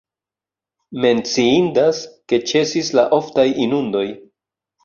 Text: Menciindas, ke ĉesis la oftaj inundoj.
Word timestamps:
Menciindas, 1.03 2.01
ke 2.33 2.41
ĉesis 2.53 2.91
la 3.01 3.07
oftaj 3.19 3.49
inundoj. 3.67 4.07